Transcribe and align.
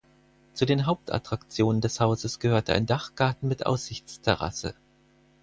Zu 0.55 0.65
den 0.65 0.87
Hauptattraktionen 0.87 1.79
des 1.79 1.99
Hauses 1.99 2.39
gehörte 2.39 2.73
ein 2.73 2.87
Dachgarten 2.87 3.47
mit 3.47 3.67
Aussichtsterrasse. 3.67 4.73